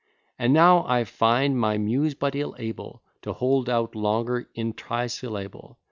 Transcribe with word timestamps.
And 0.39 0.51
now 0.51 0.83
I 0.87 1.03
find 1.03 1.59
my 1.59 1.77
Muse 1.77 2.15
but 2.15 2.33
ill 2.33 2.55
able, 2.57 3.03
To 3.21 3.33
hold 3.33 3.69
out 3.69 3.93
longer 3.93 4.49
in 4.55 4.73
trissyllable. 4.73 5.75